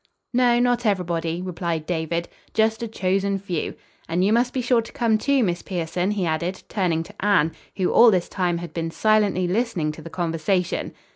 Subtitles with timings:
[0.33, 2.27] "No, not everybody," replied David.
[2.55, 3.75] "Just a chosen few.
[4.09, 7.51] And you must be sure to come, too, Miss Pierson," he added, turning to Anne,
[7.77, 10.95] who, all this time, had been silently listening to the conversation.